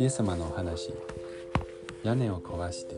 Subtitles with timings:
[0.00, 0.92] イエス様のお話
[2.02, 2.96] 屋根を壊して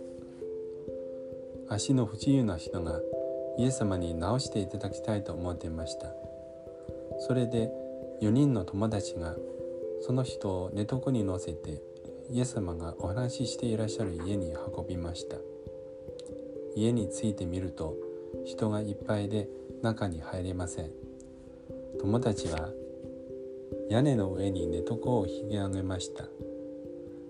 [1.69, 3.03] 足の不自由な人が
[3.59, 6.07] イエス様に直していただきたいと思っていました。
[7.19, 7.71] それで
[8.23, 9.37] 4人の友達が
[10.01, 11.83] その人を寝床に乗せて
[12.31, 15.37] イエス様がお話ししていらっしゃる家に運びました。
[16.75, 17.97] 家に着いてみると
[18.47, 19.49] 人がいっぱいで
[19.83, 21.08] 中に入れません。
[22.01, 22.71] 友達は
[23.91, 26.25] 屋根の上に寝床を引き上げました。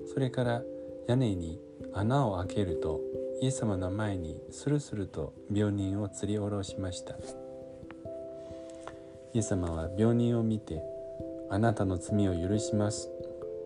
[0.07, 0.63] それから
[1.07, 1.61] 屋根に
[1.93, 3.01] 穴を開けると
[3.41, 7.15] イエス様の前にスルスルと病人を吊り下ろしました。
[9.33, 10.83] イエス様は病人を見て
[11.49, 13.11] 「あなたの罪を許します」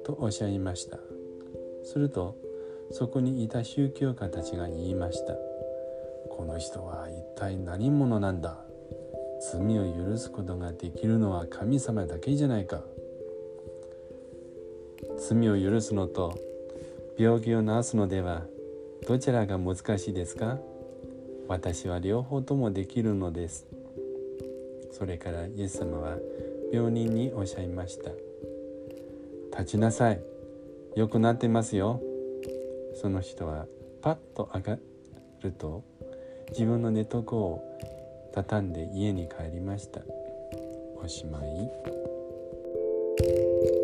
[0.05, 0.99] とおっしゃいました。
[1.85, 2.37] すると
[2.91, 5.35] そこにいた宗教家たちが言いました。
[6.29, 8.59] この人は一体何者なんだ
[9.51, 12.81] 罪を許すことができるのは神様だけじゃないか。
[15.19, 16.39] 罪を許すのと
[17.19, 18.43] 病気を治すのでは
[19.07, 20.59] どちらが難しいですか？
[21.49, 23.67] 私は両方ともできるのです。
[24.93, 26.17] それからイエス様は
[26.73, 28.11] 病人におっしゃいました。
[29.59, 30.21] 立ちなさい。
[30.95, 32.01] 良くなってますよ。
[32.95, 33.67] その人は
[34.03, 34.79] パッと上が
[35.43, 35.83] ると
[36.51, 37.65] 自分の寝床を
[38.33, 40.01] 畳んで家に帰りました。
[41.03, 43.82] おしまい。